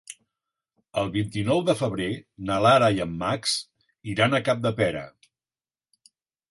[1.01, 2.09] El vint-i-nou de febrer
[2.49, 3.55] na Lara i en Max
[4.17, 5.09] iran a Capdepera.